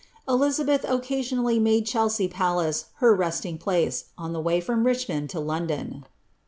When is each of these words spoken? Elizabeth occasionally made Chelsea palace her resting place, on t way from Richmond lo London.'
Elizabeth 0.27 0.83
occasionally 0.89 1.59
made 1.59 1.85
Chelsea 1.85 2.27
palace 2.27 2.85
her 2.95 3.13
resting 3.15 3.59
place, 3.59 4.05
on 4.17 4.33
t 4.33 4.39
way 4.39 4.59
from 4.59 4.83
Richmond 4.83 5.31
lo 5.35 5.41
London.' 5.43 6.05